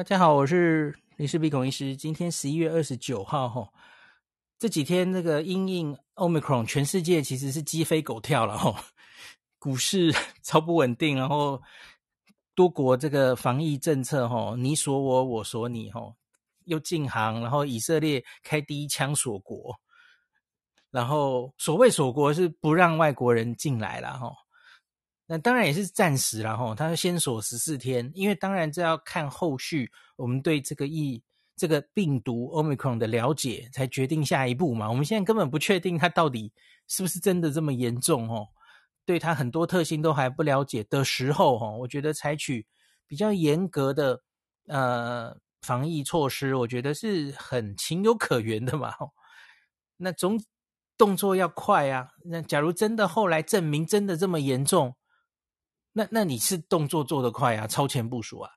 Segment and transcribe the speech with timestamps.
[0.00, 1.94] 大家好，我是林氏鼻孔医师。
[1.94, 3.68] 今天十一月二十九号，吼，
[4.58, 8.74] 这几天那个阴应 Omicron，全世界其实是鸡飞狗跳了，吼，
[9.58, 10.10] 股市
[10.42, 11.60] 超不稳定，然后
[12.54, 16.16] 多国这个防疫政策，吼，你锁我，我锁你，吼，
[16.64, 19.78] 又禁航，然后以色列开第一枪锁国，
[20.90, 24.34] 然后所谓锁国是不让外国人进来了，吼。
[25.32, 31.22] 那当然也是暂时啦，吼，他先锁十四天，因为当然这要看后续我们对这个疫
[31.54, 34.90] 这个病毒 Omicron 的了解，才决定下一步嘛。
[34.90, 36.52] 我们现在根本不确定它到底
[36.88, 38.48] 是不是真的这么严重，吼，
[39.06, 42.66] 对它很多特性都还不了解的时候，吼，我觉得采取
[43.06, 44.22] 比较严格的
[44.66, 48.92] 呃防疫措施，我觉得是很情有可原的嘛，
[49.98, 50.42] 那总
[50.98, 54.96] 动作要快啊，那假如真的后来证明真的这么严重。
[55.92, 58.50] 那那你是动作做得快啊，超前部署啊。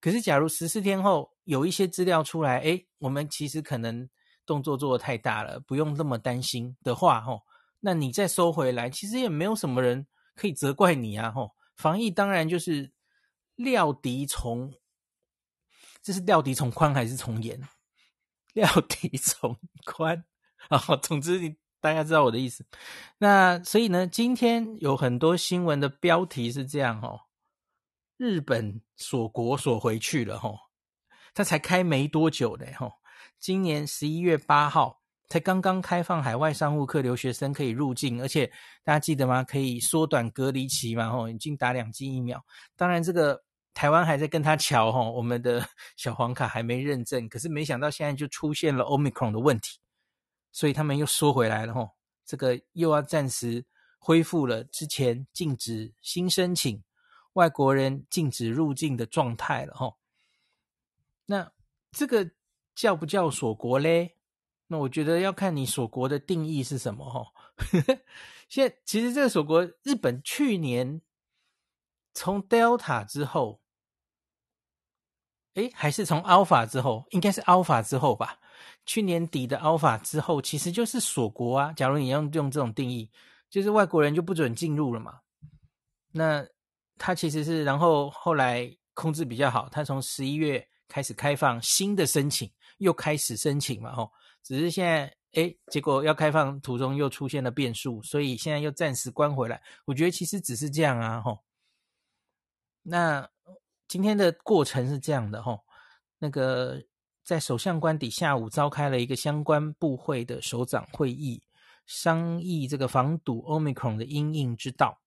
[0.00, 4.08] 可是假如十四天后有一些资料出来，诶，我们其实可能
[4.44, 7.40] 动作做得太大了，不用这么担心的话，吼，
[7.80, 11.52] 那你再收回来，其实也没有什么人可以责怪你啊，吼。
[11.76, 12.92] 防疫当然就是
[13.56, 14.72] 料敌从，
[16.02, 17.60] 这是料敌从宽还是从严？
[18.52, 20.24] 料敌从宽
[20.68, 21.56] 啊， 总之你。
[21.84, 22.64] 大家知道我的意思，
[23.18, 27.20] 那所以呢，今天有很多新闻的标题是这样哦，
[28.16, 30.56] 日本锁国锁回去了吼，
[31.34, 32.90] 他才开没多久的吼，
[33.38, 38.50] 今年十一月八号才刚刚开放海外商务客留学生可以入境，而且
[38.82, 39.44] 大家记得吗？
[39.44, 42.42] 可以缩短隔离期嘛吼，已经打两剂疫苗，
[42.76, 43.38] 当然这个
[43.74, 45.62] 台湾还在跟他瞧吼，我们的
[45.98, 49.78] 小黄卡还没认证，可是没想到现在就出现了 Omicron 的问题。
[50.54, 51.90] 所以他们又缩回来了吼，
[52.24, 53.66] 这个又要暂时
[53.98, 56.84] 恢复了之前禁止新申请、
[57.32, 59.98] 外国人禁止入境的状态了吼。
[61.26, 61.52] 那
[61.90, 62.30] 这个
[62.72, 64.16] 叫不叫锁国嘞？
[64.68, 67.34] 那我觉得要看你锁国的定义是什么吼。
[68.48, 71.02] 现在其实这个锁国，日本去年
[72.12, 73.60] 从 Delta 之后，
[75.54, 78.38] 诶，还是从 Alpha 之后，应该是 Alpha 之后吧。
[78.86, 81.72] 去年底的 Alpha 之后，其实就是锁国啊。
[81.72, 83.10] 假如你用用这种定义，
[83.48, 85.20] 就是外国人就不准进入了嘛。
[86.12, 86.46] 那
[86.98, 94.10] 他其实是，然后后来控制比较好，他从十一月开始开放新的申请，又开始申请嘛，吼。
[94.42, 99.60] 只是现在，诶，结果要开放途中又出现了变数，所以现在又暂时关回来。
[99.84, 101.38] 我觉得其实只是这样啊，吼。
[102.82, 103.28] 那
[103.88, 105.64] 今天的过程是这样的，吼，
[106.18, 106.82] 那个。
[107.24, 111.42] 在首相官邸下午召开了一个相关部会的首长会议，
[111.86, 115.00] 商议这个防堵 Omicron 的因应之道。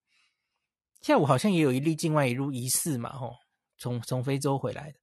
[1.00, 3.35] 下午好像也有一例境外移入疑似嘛，吼，
[3.77, 4.97] 从从非洲回来的。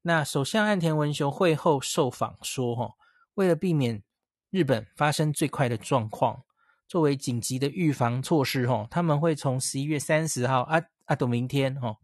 [0.00, 2.94] 那首相岸田文雄会后受访说，吼，
[3.34, 4.02] 为了避免
[4.48, 6.42] 日本发生最快的状况，
[6.88, 11.98] 作为紧急的预防措施，吼，他们会从十一月三十号啊啊到明天，吼，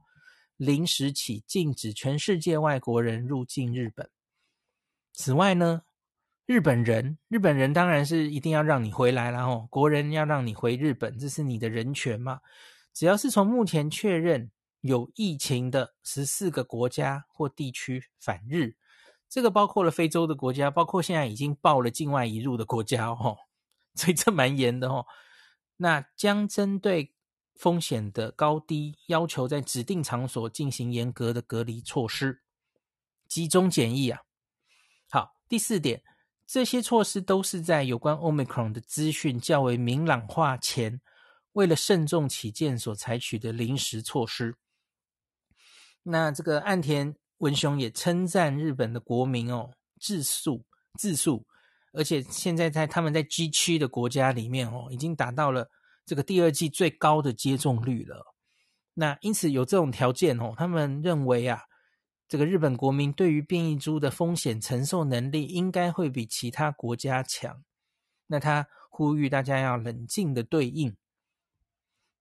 [0.58, 4.10] 零时起禁止全世界外国人入境日本。
[5.12, 5.82] 此外呢，
[6.46, 12.40] 日本人，日本人当然是一定要让你回来，然后国人要让你回日本，这是你的人权嘛。
[12.92, 14.50] 只要是从目前确认
[14.80, 18.74] 有疫情的十四个国家或地区返日，
[19.28, 23.38] 这个包括了非洲的国家，包括现在已经报了境外移入的国家哦，
[23.94, 25.06] 所以这蛮严的哦。
[25.76, 27.14] 那将针对
[27.54, 32.42] 风险的高低，要求在指定场所进行严格的隔离措施，
[33.28, 34.20] 集中检疫啊。
[35.52, 36.02] 第四点，
[36.46, 40.98] 这些措施都是在有关 Omicron 的资讯较为明朗化前，
[41.52, 44.56] 为了慎重起见所采取的临时措施。
[46.02, 49.70] 那这个岸田文雄也称赞日本的国民哦，
[50.00, 50.64] 自述
[50.98, 51.44] 自述，
[51.92, 55.68] 而且现在在他们在 G 区的国家里面哦，已经达到了
[56.06, 58.24] 这个第二季最高的接种率了。
[58.94, 61.60] 那因此有这种条件哦，他们认为啊。
[62.32, 67.62] 这个日本国民对于变异株的风险承受能力应该会比其他国家强。
[68.26, 70.96] 那他呼吁大家要冷静的对应。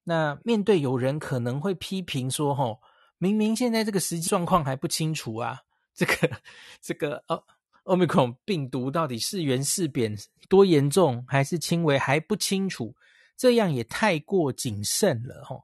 [0.04, 2.82] 那面对有人可能会批评说：“吼，
[3.20, 5.62] 明明现在这个实际状况还不清楚啊，
[5.94, 6.42] 这个
[6.82, 7.42] 这个哦
[7.86, 10.18] ，Omicron 病毒到底是圆是扁，
[10.50, 12.94] 多严重还是轻微还不清楚，
[13.38, 15.64] 这样也太过谨慎了。”吼。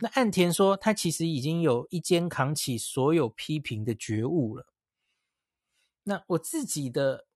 [0.00, 4.66] 那岸田说，他其实已经有一肩扛起所有批评的觉悟了。
[6.02, 7.26] 那我自己的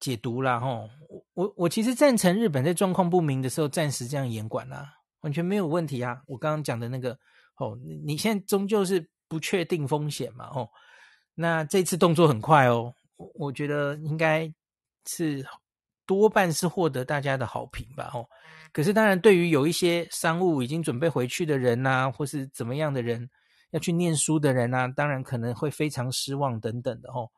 [0.00, 6.22] 解读啦，吼，我我我其实赞成日本在状况不明的时候暂时这样严管啦，完全没有问题啊。
[6.26, 7.16] 我刚刚讲的那个，
[7.58, 10.68] 哦，你现在终究是不确定风险嘛，哦，
[11.34, 12.92] 那这次动作很快哦，
[13.34, 14.52] 我觉得应该
[15.06, 15.46] 是
[16.04, 18.10] 多半是获得大家的好评吧。
[18.12, 18.28] 哦，
[18.72, 23.28] 可是当然，对于有一些商务已经准备回去的人呐、或是怎么样的人
[23.70, 27.30] 要去念书的人啊，当然可能会非常失望等等的哦。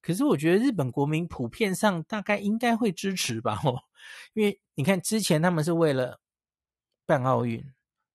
[0.00, 3.60] 可是我觉得日本国民普遍上大概应该会支持吧。
[3.64, 3.78] 哦，
[4.32, 6.20] 因为你看之前他们是为了
[7.04, 7.62] 办奥运，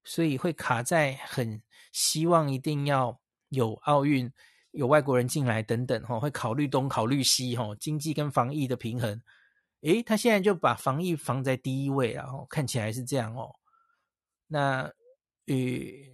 [0.04, 1.62] 所以会卡在很
[1.92, 3.20] 希望一定要
[3.50, 4.32] 有奥运。
[4.72, 9.22] 有外国人进来等等，哈，会考虑东考虑西，哈，经济跟防疫的平衡。
[9.84, 13.52] 诶，他现在就把防疫放在第一位了，哦，看起来是这样哦。
[14.48, 14.82] 那
[15.48, 15.56] 呃，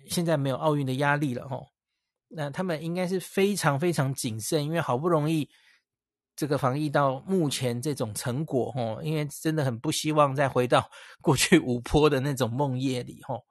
[0.10, 1.68] 现在没有奥运的压力了，哦。
[2.30, 5.50] 那他们应该是非常非常谨慎，因为好不容易
[6.36, 10.90] 这个防疫到目前这种成果，哦，因为真的很不希望再回到
[11.22, 13.44] 过去五坡的那种梦魇里，哦。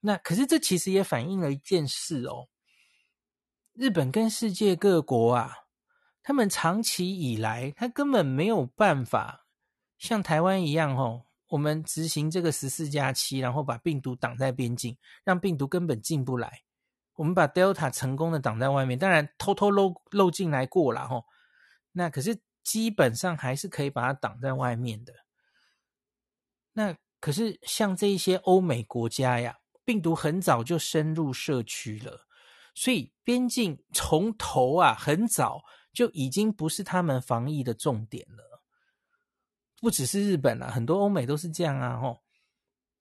[0.00, 2.48] 那可是这其实也反映了一件事哦。
[3.74, 5.61] 日本跟世界各国啊，
[6.22, 9.46] 他们长期以来，他根本没有办法
[9.98, 16.62] 像台湾一样哦，我们执行这个十四加七，然后把病毒挡在边境，让病毒根本进不来。
[17.14, 21.24] 我们把 Delta 成功的挡在外面，当然偷偷漏漏进来过了吼，
[21.92, 25.12] 那可是基本上还是可以把它挡在外面的。
[26.72, 32.26] 那可是像这一些欧美国家呀，病毒很早就深入社区了。
[32.74, 38.62] 所以边境从头啊，很早就已经不是他们防疫的重点了。
[39.80, 41.98] 不只是日本啊，很多欧美都是这样啊。
[41.98, 42.22] 吼，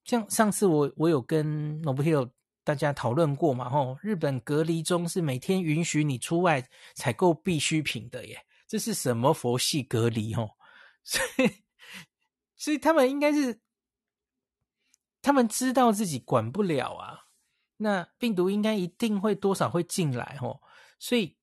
[0.04, 2.32] 像上次我我有跟 Nobuhiro
[2.64, 3.70] 大家讨论过嘛。
[3.70, 8.46] 吼，日本隔离中是每天允许你出外采购必需品的耶。
[8.68, 10.34] 这是什么佛系隔离？
[10.34, 10.58] 吼，
[11.04, 11.64] 所以
[12.56, 13.62] 所以他们应该是
[15.22, 17.28] 他们知道自己管不了啊。
[17.78, 20.62] 那病毒应该一定会多少会进来吼，
[20.98, 21.38] 所以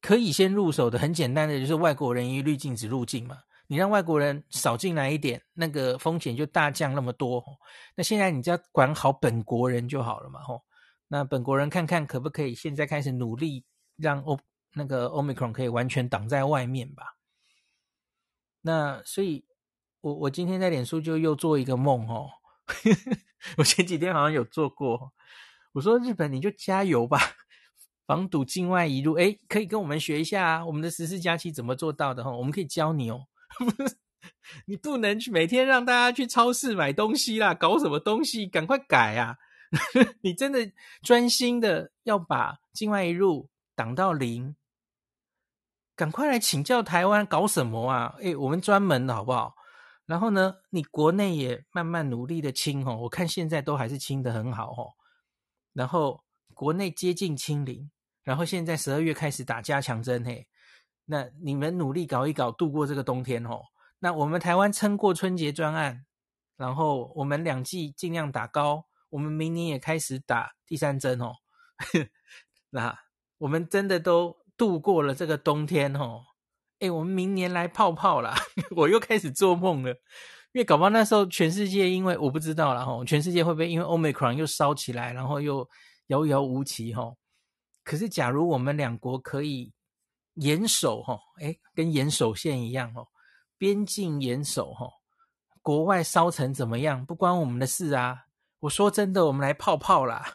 [0.00, 3.38] 可以先入手的很简单的就是外国人一律禁止入境嘛。
[3.70, 7.44] 你让外国人少进来一点，那个风险就大降那么多。
[7.94, 10.40] 那现在你只要管好本国人就好了嘛。
[10.40, 10.62] 吼，
[11.08, 13.66] 那本国人看看可不可以现在开始努力
[13.96, 14.38] 让欧
[14.72, 17.16] 那个 Omicron 可以完全挡在外面吧。
[18.62, 19.44] 那所以
[20.00, 22.30] 我我今天在脸书就又做一个梦哦。
[23.58, 25.12] 我前几天好像有做过，
[25.72, 27.18] 我说日本你就加油吧，
[28.08, 33.26] 防堵境外移入，诶，可以跟我们学一下啊，我们的十四加七怎么做到的哈，我们可以教你哦。
[34.64, 38.46] 你不能去每天让大家去超市买东西啦，搞什么东西？
[38.46, 39.36] 赶快改啊！
[40.22, 40.72] 你真的
[41.02, 44.56] 专心的要把境外移入挡到零，
[45.94, 48.14] 赶快来请教台湾搞什么啊？
[48.20, 49.54] 诶，我们专门的好不好？
[50.06, 54.94] 然后呢，你国内也慢慢努力的清哦，我看现在都还是清的很好哦。
[55.74, 57.90] 然后国内接近清零，
[58.28, 60.46] 然后现在十二月开始打加强针嘿，
[61.06, 63.62] 那你们努力搞一搞，度过这个冬天哦。
[64.00, 66.04] 那我们台湾撑过春节专案，
[66.58, 71.32] 然后我们两季尽量打高，我们明年也开始打第三针哦。
[72.68, 72.98] 那
[73.38, 76.20] 我们真的都度过了这个冬天哦。
[76.80, 78.36] 哎，我们明年来泡泡啦！
[78.76, 79.90] 我又开始做梦了，
[80.52, 85.66] 因为搞不好那时候全世界，因为我不知道了哈，全世界会不会因为 Omicron 又烧起来，然后又
[86.08, 87.16] 遥遥无期齁？
[87.88, 89.72] 可是假如我们两国可以
[90.34, 93.08] 严守哈，哎，跟严守线一样哦，
[93.56, 94.90] 边境严守齁，
[95.62, 98.26] 国外烧成怎么样，不关我们的事啊！
[98.60, 100.34] 我说真的，我们来泡泡啦！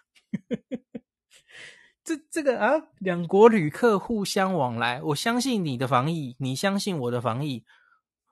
[2.04, 7.64] 这这个啊，两国旅客互相往来，我相信你的防疫，你相信我的防疫，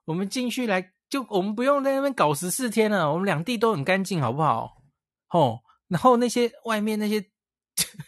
[0.05, 4.81] 我们进去来就我们不用在那边搞十四天了，我们两地都很干净，好不好？
[5.29, 7.30] 哦，然后那些外面那些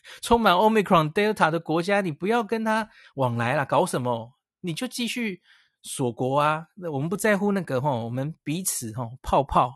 [0.22, 4.34] 充满 Omicron Delta 的国家，你不要跟他往来了，搞什么？
[4.62, 5.42] 你就继续
[5.82, 9.74] 锁国啊，那我们不在乎那个吼，我们彼此吼泡泡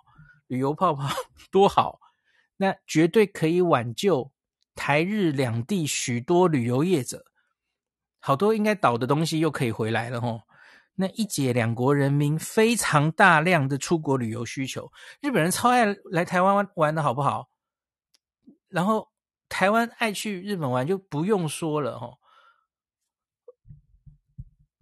[0.48, 1.10] 旅游泡泡
[1.52, 2.00] 多好，
[2.58, 4.32] 那绝对可以挽救。
[4.80, 7.26] 台日两地许多旅游业者，
[8.20, 10.42] 好多应该倒的东西又可以回来了吼。
[10.94, 17.50] 那一解两国人民非常大量的出国旅游需求，日本人超爱来台湾玩的好不好？
[18.70, 19.10] 然后
[19.50, 22.18] 台湾爱去日本玩就不用说了吼。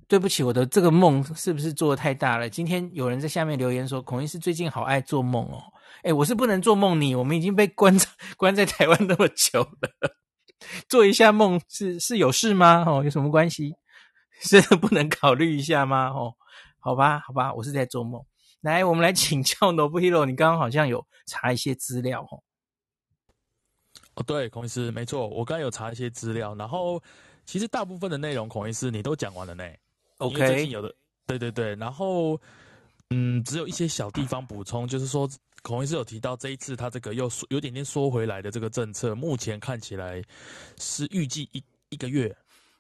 [0.08, 2.48] 对不起，我的这个梦是不是做的太大了？
[2.48, 5.64] 今天有人在下面留言说，孔医师最近好爱做梦哦。
[6.04, 8.08] 哎，我是不能做梦你，我们已经被关在
[8.38, 9.90] 关在台湾那么久了，
[10.88, 12.84] 做一下梦是是有事吗？
[12.86, 13.74] 哦，有什么关系？
[14.44, 16.10] 真的不能考虑一下吗？
[16.10, 16.36] 哦，
[16.80, 18.24] 好吧，好吧，我是在做梦。
[18.62, 22.45] 来，我们来请教 Nobuhiro，你刚刚好像有查一些资料哦。
[24.16, 27.02] 哦，对，孔医师，没错，我刚才有查一些资料，然后
[27.46, 29.64] 其实大部分的内容，孔医师你都讲完了呢。
[30.20, 30.96] OK，最近有的，
[31.28, 32.40] 对对对，然后
[33.10, 35.30] 嗯，只有一些小地方补充，就是说
[35.64, 40.24] 孔医师有提到这一次他这个又有点点缩回来的这个政策，目前看起来
[40.80, 42.34] 是预计一一个月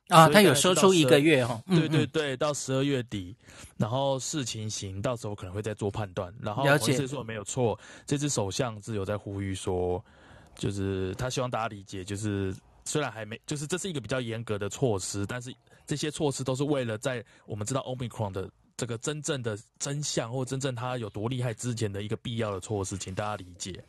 [0.08, 3.36] 啊，他有说出一个月哈，对对对，到十二月底，
[3.76, 6.34] 然后视情形，到时候可能会再做判断。
[6.40, 10.02] 然后孔医师说没有错，这次首相是有在呼吁说。
[10.58, 15.54] 就是他希望大家理解，就是虽然还没，就是这是一个比较严格的措施，但是
[15.86, 23.84] 这些措施都是为了在我们知道 Omicron 的这个真正的真相或真正它有多厉害之前的一个必要的措施，请大家理解。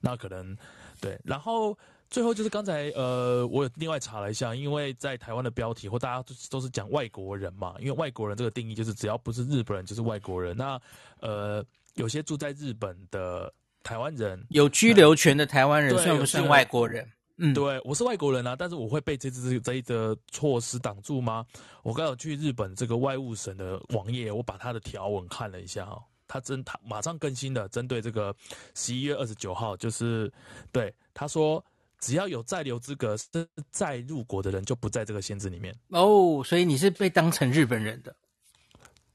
[0.00, 0.56] 那可能
[1.00, 1.76] 对，然后
[2.10, 10.56] 最后就是刚才呃，我有另外查了一下，因为在台湾的标题或大家都都是讲外国人嘛，因为外国人这个定义就是只要不是日本人就是外国人。
[10.56, 10.80] 那
[11.20, 13.52] 呃，有些住在日本的。
[13.82, 17.10] 台湾人有居留权的台湾人算不算外国人？
[17.42, 21.46] 嗯，对，我是外国人啊，但是我会被这这这一则措施挡住吗？
[21.82, 28.36] 我刚好去日本这个外务省的网页，我把他的条文看了一下哈，他真他马上更新的，针对这个
[28.74, 30.30] 十一月二十九号，就是
[30.70, 31.64] 对他说，
[31.98, 33.26] 只要有在留资格是
[33.70, 38.14] 再入国的人，就不在这个限制里面哦，所以你是被当成日本人的。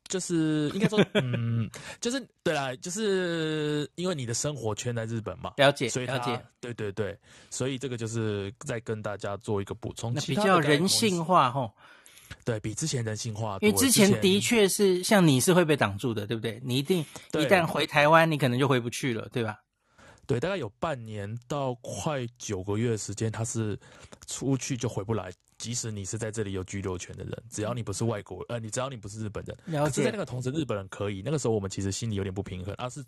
[0.08, 1.70] 就是应该说， 嗯，
[2.00, 7.18] 就是对啦，就是因为你的生活圈在日本嘛，了解，所以了解，对对对，
[7.50, 11.72] 所以这个就是再跟大家做一个补充，那比较人性化吼，
[12.44, 16.62] 对比之前人性化，因为之前的确是像你是会被挡住的，对不对？
[16.64, 17.00] 你一定
[17.34, 19.60] 一旦回台湾，你可能就回不去了，对吧？
[20.28, 23.78] 对，大概有半年到快九个月的时间，他是
[24.26, 25.32] 出去就回不来。
[25.58, 29.90] 即使你是在这里有居留权的人，只要你不是外国，呃，你只要你不是日本人，了解。
[29.90, 31.22] 可是在那个同时，日本人可以。
[31.24, 33.04] 那个时候我们其实心里有点不平衡啊，是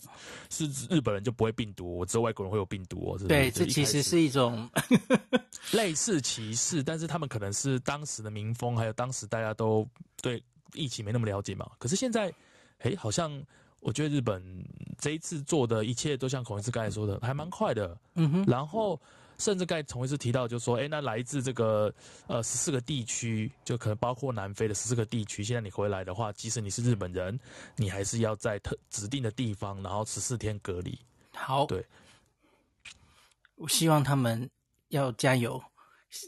[0.49, 3.19] 是日本人就不会病毒，我知道外国人会有病毒哦。
[3.27, 4.69] 对，这其实是一种
[5.73, 9.85] 类似歧视，但是他们可能是当时的民风，还有当时大家都
[10.21, 10.41] 对
[10.73, 11.69] 疫情没那么了解嘛。
[11.77, 12.33] 可是现在，
[12.79, 13.43] 哎，好像
[13.81, 14.41] 我觉得日本
[14.97, 17.97] 这一次做的一切都像孔医师刚才说的，还蛮快的。
[18.15, 18.97] 嗯哼，然后。
[19.37, 21.93] 甚至刚才孔医师提到，就是说，哎，那来自这个
[22.27, 25.43] 呃十四个地区，就可能包括南非的十四个地区。
[25.43, 27.39] 现在你回来的话，即使你是日本人，
[27.75, 30.97] 你还是要在特指定的地方，然后十四天隔离。
[31.33, 31.85] 好，对，
[33.55, 34.49] 我希望他们
[34.89, 35.61] 要加油，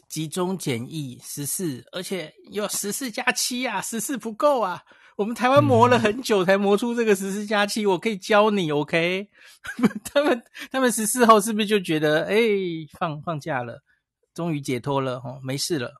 [0.08, 4.84] 集中检疫十四，而且要十四加七啊，十四不够啊。
[5.20, 9.28] 我们台湾磨了很久才磨出这个十四加七，我可以教你，OK？
[10.02, 12.38] 他们他们十四号是不是就觉得，哎，
[12.98, 13.82] 放放假了，
[14.32, 15.92] 终于解脱了，哦，没事了。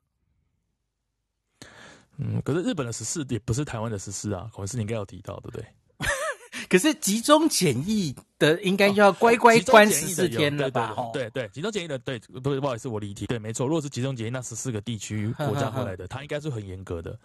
[2.16, 5.66] 嗯，可是日本的十四也不是台湾的十四啊，可能是你应该有提到，对不对？
[6.70, 10.96] 可是集中检疫的应该就要乖乖关十四天了吧？
[11.12, 13.26] 对对，集中检疫的，对，不不好意思，我离题。
[13.26, 17.18] 对，没错，如果是集中检疫，那十四个地区国家回来的，他应该是很严格的。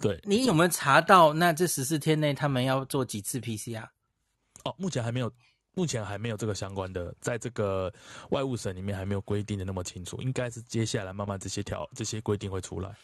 [0.00, 1.32] 对，你有没有查到？
[1.32, 3.86] 那这十四天内他们要做几次 PCR？
[4.64, 5.32] 哦，目前还没有，
[5.74, 7.92] 目前还没有这个相关的，在这个
[8.30, 12.94] 外务省里面还没有规定的那么清楚，应该是接下来慢慢这些条这些规定会出来。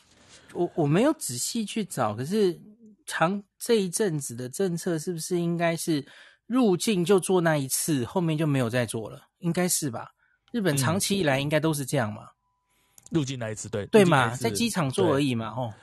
[0.53, 2.61] 我我没有仔细去找，可是
[3.07, 6.05] 长这一阵子的政策是不是应该是
[6.47, 9.21] 入境就做那一次，后面就没有再做了？
[9.39, 10.11] 应该是吧？
[10.53, 12.23] 日本长期以来应该都是这样嘛？
[12.23, 15.75] 嗯、入境那一次，对对嘛，在机场做而已嘛，哦。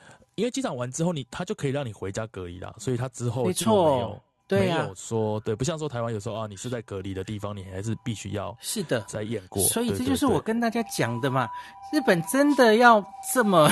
[0.42, 9.62] 因为机场完之后你，你他就可以让你回家隔离了，所以他之后没错，对啊，没有说对，不像说台湾有时候啊，你是在隔离的地方，你还是必须要是的再验过。
[9.62, 11.48] 所以这就是我跟大家讲的嘛，
[11.92, 13.00] 日本真的要
[13.32, 13.70] 这么，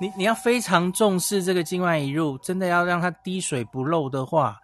[0.00, 4.60] 你你要非常重视这个境外移入，真的要让它滴水不漏的话，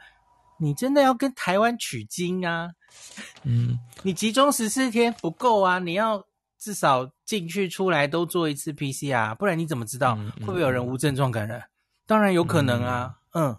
[0.60, 2.70] 你真的要跟台湾取经啊，
[3.42, 6.24] 嗯，你集中十四天不够啊，你要。
[6.58, 11.70] 至少进去出来都做一次 PCR，不然你怎么知道会不会有人无症状感染？
[12.04, 13.20] 当然有可能啊。
[13.32, 13.58] 嗯，嗯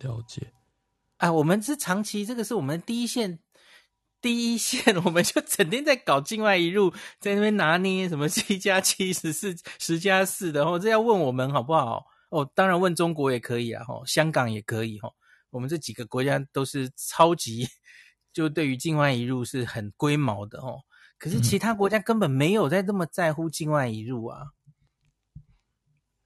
[0.00, 0.52] 了解。
[1.18, 3.38] 啊，我们是长期，这个是我们第一线，
[4.20, 12.06] 第一线， 我们就整天在搞境外一入，在那边拿捏什么七加七、十四、十加四的，哦，这要问我们好不好？
[12.30, 15.12] 哦，当然问中国也可以啊，哦，香港也可以，哦，
[15.50, 17.68] 我们这几个国家都是超级，
[18.32, 20.80] 就对于境外一入是很龟毛的，哦。
[21.20, 24.52] 可是其他国家根本没有在这么在乎境外移入啊。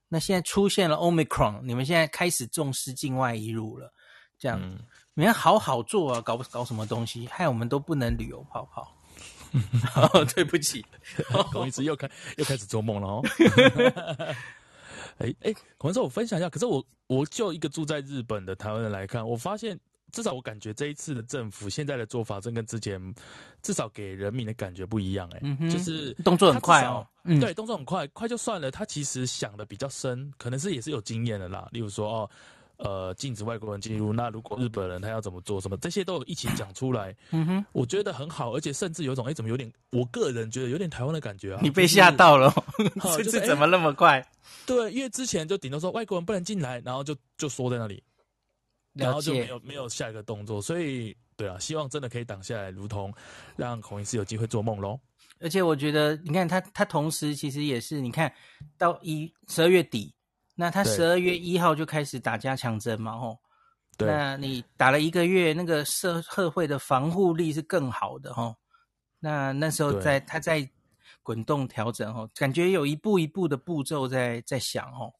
[0.08, 3.92] 那现在出现了 Omicron，你们现在开始重视境外移入了，
[4.38, 4.60] 这样，
[5.14, 8.96] 你们好好做啊，搞搞什么东西，害我们都不能旅游泡泡。
[9.96, 10.86] 哦， 对不起，
[11.50, 13.22] 孔医师又开又开始做梦了哦。
[15.18, 19.76] 哎哎，孔医师，我分享一下，可是我我就一个住在日本的台湾人来看，我发现。
[20.14, 23.14] 至少我感觉这一次的政府现在的做法，真跟之前
[23.62, 25.37] 至少给人民的感觉不一样、欸。
[25.38, 27.04] 哎、嗯，就是动作很快哦。
[27.25, 28.71] 嗯，对，动作很快，快就算了。
[28.71, 31.68] 他其实想的比较深，可能是也是有经验的啦。
[31.73, 32.30] 例如说，哦，
[32.76, 34.12] 呃，禁止外国人进入。
[34.12, 37.16] 那如果日本人他要怎么做，什么这些都有一起讲出来。
[37.30, 39.73] 嗯哼，我觉得很好，而且甚至有种，哎、欸，怎么有点？
[39.90, 41.61] 我个人觉得有点台湾的感觉啊。
[41.62, 42.52] 你被吓到了，
[43.16, 44.21] 这次怎么那么快？
[44.21, 44.28] 欸、
[44.66, 48.02] 对，因为之前就顶多说外国人不能进来，然后就就缩在那里。
[48.94, 53.12] 然后就没有没有下一个动作，所以对啊，希望真的可以挡下来，如同
[53.56, 54.98] 让孔医师有机会做梦喽。
[55.40, 58.32] 而且我觉得，你看他他同时其实也是，你看
[58.78, 60.14] 到一十二月底，
[60.54, 63.36] 那他十二月一号就开始打加强针嘛，吼。
[63.98, 64.08] 对。
[64.08, 68.54] 那你打了一个月，那个社社会的防护力是更好的，吼。
[69.18, 70.66] 那那时候在他在
[71.24, 75.12] 滚动调整，吼，感觉有一步一步的步骤在在想，吼。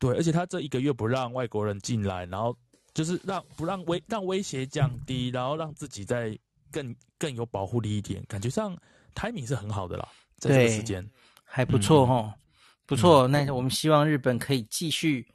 [0.00, 2.58] 对，而且他这一个月不让外国人进来，然后。
[2.94, 6.38] 就是让不让威让威胁降低，然后让自己在
[6.70, 8.76] 更更有保护力一点，感觉上
[9.14, 11.08] timing 是很好的啦，在这个时间
[11.44, 12.38] 还不错哦，嗯、
[12.86, 13.26] 不错。
[13.28, 15.26] 那我们希望日本可以继续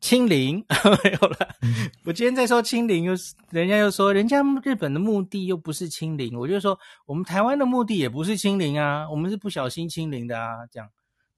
[0.00, 0.64] 清零，
[1.04, 1.56] 没有了。
[1.62, 10.88] 嗯、我今天在说清零，又是人家又说人家日本的目的又不是清零，我就说我们台湾的目的也不是清零啊，我们是不小心清零的啊，这样。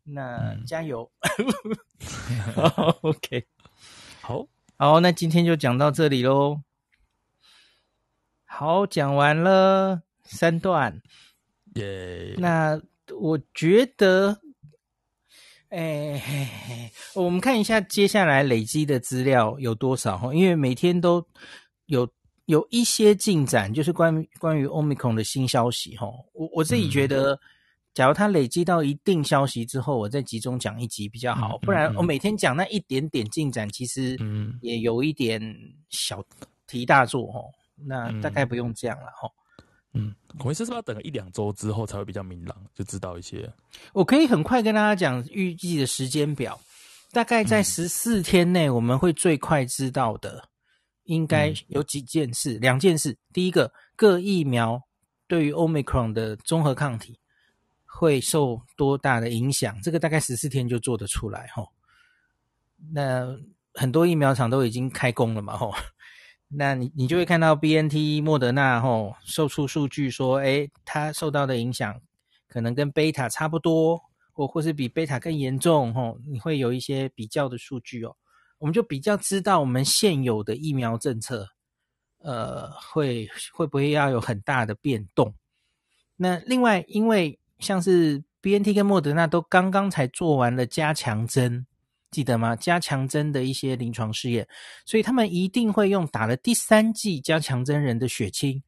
[0.07, 1.11] 那、嗯、加油，
[3.03, 3.47] OK，
[4.21, 4.47] 好。
[4.77, 6.61] 好，那今天就讲到这里喽。
[8.45, 11.01] 好，讲完了三段。
[11.77, 12.35] 耶。
[12.39, 12.81] 那
[13.17, 14.41] 我觉得，
[15.69, 15.79] 哎、
[16.19, 20.35] 欸，我们看一下接下来累积的资料有多少哈？
[20.35, 21.25] 因为每天都
[21.87, 22.09] 有
[22.47, 26.09] 有一些进展，就是关于关于 Omicron 的新消息哈。
[26.33, 27.39] 我我自己觉得。
[27.95, 31.51] 嗯假如它累积到一定消息之后，我再集中讲一集比较好。
[31.51, 34.19] 嗯嗯嗯、不然我每天讲那一点点进展，其实
[34.61, 35.41] 也有一点
[35.91, 36.21] 小
[36.67, 37.45] 题大做哦。
[37.77, 39.31] 那大概不用这样了哈。
[39.93, 43.49] 嗯，孔医师是不是要等一两周之后才会比较明朗，就知道一些？
[43.93, 46.61] 我可以很快跟大家讲预计的时间表，
[47.13, 50.49] 大概在十四天内我们会最快知道的，
[51.05, 53.17] 应该有几件事，两件事。
[53.33, 54.83] 第一个，各疫苗
[55.29, 57.17] 对于 Omicron 的综合抗体。
[57.97, 59.81] 会受多大的影响？
[59.81, 61.69] 这个大概十四天就做得出来齁。
[62.93, 63.39] 那
[63.73, 65.73] 很多疫苗厂都已经开工了嘛齁。
[66.49, 72.01] 那你你就会看到 BNT、莫德纳齁，售出数据说，诶，它受到的影响
[72.49, 74.01] 可能跟贝塔差不多，
[74.33, 76.19] 或或是比贝塔更严重齁。
[76.27, 78.15] 你会有一些比较的数据哦，
[78.59, 81.49] 我们就比较知道我们现有的疫苗政策，
[82.19, 85.35] 呃，会会不会要有很大的变动？
[86.17, 91.67] 那另外，因为像是 BNT 跟莫德纳都刚刚才做完了加强针，
[92.11, 92.55] 记得吗？
[92.57, 94.47] 加强针的一些临床试验，
[94.85, 98.63] 所以他们一定会用打了第三剂加强针人的血清，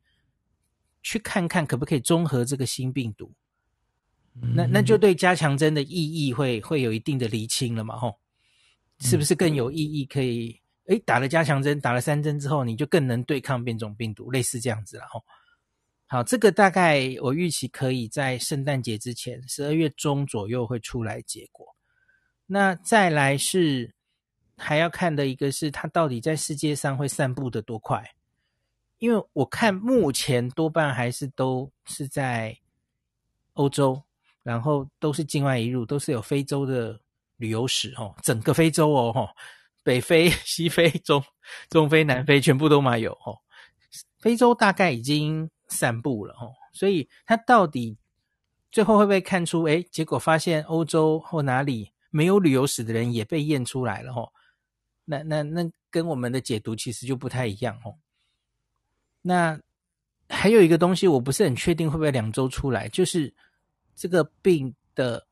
[1.02, 3.32] 去看看可不可以中和这个新病毒。
[4.54, 7.96] 那那就对加强针的意义会会有一定的厘清了嘛？
[7.96, 8.18] 吼，
[9.00, 10.04] 是不是更有意义？
[10.04, 15.24] 可以，诶，打了加强针，打了三针之后，你就更能对抗变种病毒，类似这样子了，吼。
[16.08, 21.66] 好，这个大概我预期可以在圣诞节之前，十二月中左右会出来结果。
[22.46, 23.92] 那再来是
[24.56, 28.08] 还要看的一个是它到底在世界上会散布的多快，
[28.98, 32.56] 因为我看目前多半还是都是在
[33.54, 34.00] 欧洲，
[34.44, 37.00] 然后都是境外一路，都是有非洲的
[37.36, 39.28] 旅游史哦，整个非洲哦，
[39.82, 41.20] 北非、西非、中
[41.68, 43.36] 中非、南非全部都嘛有哦，
[44.20, 45.50] 非洲大概已经。
[45.68, 47.98] 散布了哦，所以他到底
[48.70, 49.64] 最后会不会看出？
[49.64, 54.32] 哎，结果发现欧洲或哪里没有旅游史的人也被验出来了哦。
[55.04, 57.96] 那那那跟我们的解读其实就不太一样哦。
[59.22, 59.60] 那
[60.28, 63.32] 还有一个东西，我不是很确定会不会两周出来，就是
[63.94, 65.26] 这个病的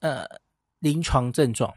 [0.00, 0.26] 呃
[0.78, 1.74] 临床症状，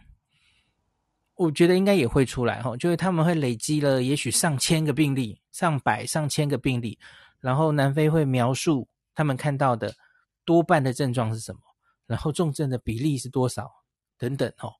[1.36, 5.40] 我觉得应该也会出来哈，就是他们会累积了也许上千个病例。
[5.52, 7.00] 上百上千个病例，
[7.40, 9.96] 然后南非会描述他们看到的
[10.44, 11.62] 多半的症状是什么，
[12.06, 13.72] 然后重症的比例是多少
[14.18, 14.74] 等等哦。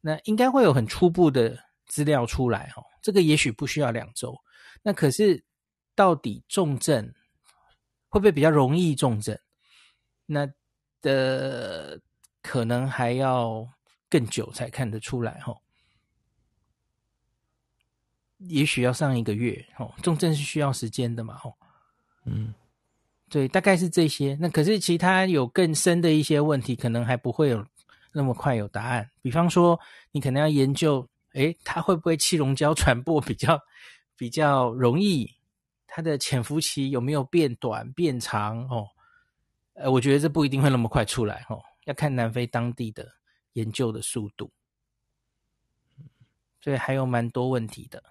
[0.00, 1.54] 那应该会有很初步的
[1.84, 2.82] 资料出来哦。
[3.02, 4.34] 这个也许不需要两周。
[4.82, 5.44] 那可是
[5.94, 7.12] 到底重症
[8.08, 9.38] 会不会比较容易重症？
[10.24, 10.48] 那
[11.02, 12.00] 的
[12.40, 13.68] 可能还要
[14.08, 15.60] 更久才看得出来哦。
[18.38, 21.54] 也许要上一个月哦，重症是需要时间的嘛，哦，
[22.24, 22.54] 嗯，
[23.28, 24.36] 对，大概是这些。
[24.40, 27.66] 那可是其他有更深的一些问题，可能还不会有
[28.12, 29.10] 那么快有答案。
[29.22, 29.78] 比方说，
[30.12, 33.60] 你可能要研究，诶，它会不会气溶胶传播比较
[34.16, 35.34] 比较容易，
[35.86, 38.88] 它的潜伏期有没有变短变长哦？
[39.74, 43.06] 呃，我觉得这不一定会那么快出来哦，要看南非当地的
[43.54, 44.50] 研究的速度。
[46.60, 48.02] 所以还有蛮多问题的，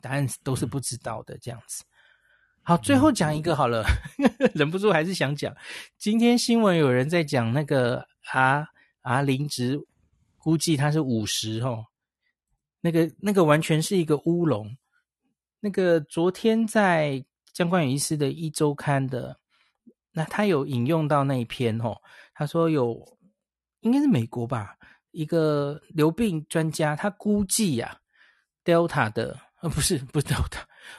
[0.00, 1.84] 答案都是不知道的这样子。
[2.62, 3.84] 好，最后讲一个好了，
[4.54, 5.54] 忍不住还是想讲。
[5.98, 8.66] 今天新闻有人在讲那个啊
[9.02, 9.78] 啊零值，
[10.36, 11.86] 估计它是五十哦。
[12.80, 14.76] 那个那个完全是一个乌龙。
[15.60, 19.38] 那个昨天在江冠宇医师的一周刊的，
[20.12, 21.96] 那他有引用到那一篇哦，
[22.32, 23.18] 他说有
[23.80, 24.76] 应该是美国吧，
[25.10, 27.98] 一个流病专家他估计呀
[28.64, 30.26] ，Delta 的呃不是不是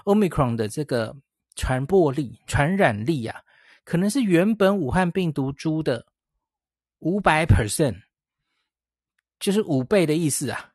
[0.05, 1.15] Delta，Omicron 的这个。
[1.53, 3.41] 传播力、传染力啊，
[3.83, 6.03] 可能是原本武汉病毒株的
[6.99, 8.01] 五百 percent，
[9.37, 10.71] 就是五倍的意思啊，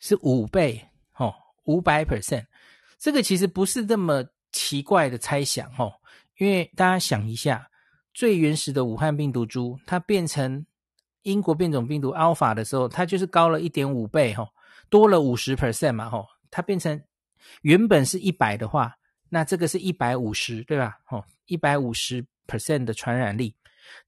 [0.00, 0.84] 是五倍
[1.16, 2.44] 哦，五百 percent。
[2.98, 5.94] 这个其实不是这么奇怪的猜想哦，
[6.38, 7.70] 因为大家想一下，
[8.12, 10.66] 最原始的武汉病毒株，它变成
[11.22, 14.48] 英国变种病毒 Alpha 的时候，它就是高了一点五倍哦，
[14.90, 17.00] 多了五十 percent 嘛吼，它变成
[17.62, 18.96] 原本是一百的话。
[19.28, 20.98] 那这个是一百五十，对吧？
[21.10, 23.52] 哦，一百五十 percent 的传染力。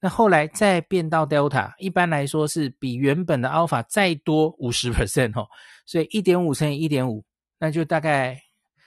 [0.01, 5.49] 那后来再变到 Delta，一般来说是比原本的 Alpha 再多五十 percent 哦。
[5.85, 7.25] 所以一点五乘以一点五，
[7.59, 8.41] 那就大概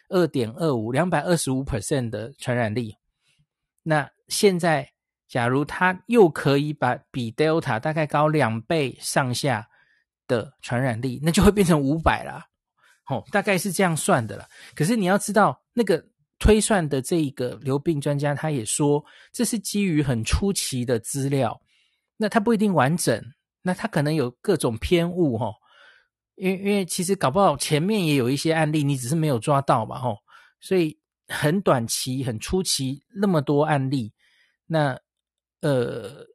[0.07, 2.95] 二点二五，两百二十五 percent 的传染力。
[3.83, 4.89] 那现在，
[5.27, 9.67] 假如它又可以把比 Delta 大概高两倍上下
[10.27, 12.47] 的传染力，那就会变成五百啦。
[13.07, 14.47] 哦，大概是这样算的了。
[14.75, 16.03] 可是你要知道那个。
[16.43, 21.61] 推算的这一个流病专家，他也说这是基于很初期的资料，
[22.17, 23.23] 那他不一定完整，
[23.61, 25.53] 那他可能有各种偏误哈，
[26.33, 30.17] 因为因为其实搞不好前面也有一些案例，你只是没有抓到嘛吼，
[30.59, 34.11] 所以很短期、很初期那么多案例，
[34.65, 34.99] 那
[35.61, 36.25] 呃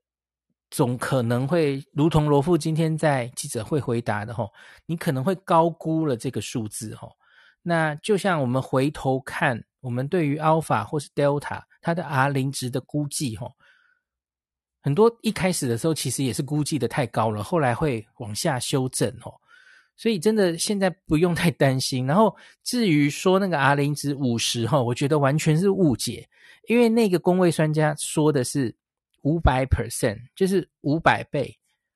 [0.71, 4.53] 总可能会如同罗富今天在记者会回答的吼，
[4.87, 7.13] 你可能会高估了这个数字吼，
[7.63, 9.65] 那就像我们回头看。
[9.83, 13.49] 我们对于 Alpha 或是 Delta 它的 R 零值的估计，哈，
[14.83, 19.33] 很多一开始的时候其实也是估计的太高了，后来会往下修正，哦，
[19.97, 22.05] 所以真的现在不用太担心。
[22.05, 26.29] 然后至于说那个 R 零值五十，哈，我觉得完全是误解，
[26.67, 28.75] 因为那个公卫专家说的是
[29.27, 31.53] 五百 percent，就是五百倍，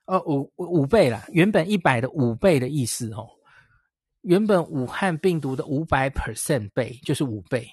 [0.06, 3.28] 哦，五五倍啦，原本一百的五倍的意思，哦，
[4.22, 7.70] 原本武汉病毒的五百 percent 倍就是五倍。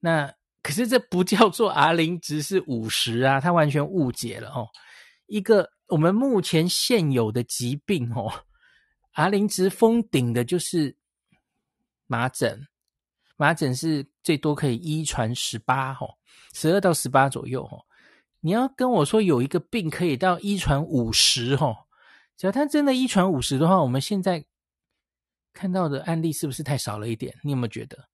[0.00, 0.30] 那
[0.62, 4.68] 可是这不叫做 R 零值是五十啊，他完全误解了哦。
[5.28, 8.30] 一个我们目前现有的疾病哦
[9.14, 10.94] ，R 零值封顶的就是
[12.06, 12.66] 麻疹，
[13.38, 16.12] 麻疹是最多可以一传十八哦，
[16.52, 17.80] 十二到十八左右哦。
[18.44, 21.86] 你要跟我说有一个病可以到一传五十哦，
[22.36, 24.44] 只要他真的一传五十的话，我们现在
[25.54, 27.34] 看到的案例是不是太少了一点？
[27.42, 28.06] 你有没有觉得？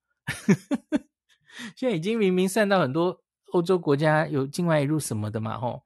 [1.75, 5.83] 现在已经明明散到很多欧洲国家有境外移入什么的嘛，吼。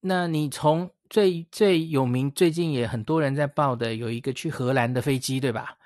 [0.00, 5.78] 那你从最最有名，最近也很多人在报的，有一个去荷兰的飞机，对吧？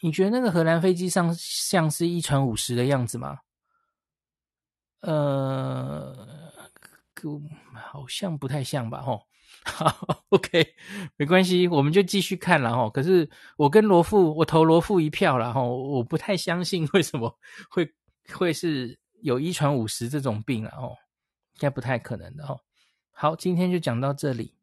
[0.00, 3.40] 你觉得那个荷兰飞机上像是一传五十的样子吗？
[5.00, 6.52] 呃，
[7.72, 9.18] 好像不太像吧，哈。
[9.64, 10.66] 好，OK，
[11.16, 12.88] 没关系，我们就继续看了哈。
[12.90, 15.62] 可是我跟罗富，我投罗富一票了哈。
[15.62, 17.90] 我不太相信为什么会
[18.32, 20.96] 会是有遗传五十这种病了哦，
[21.54, 22.58] 应该不太可能的哦。
[23.10, 24.54] 好，今天就讲到这里。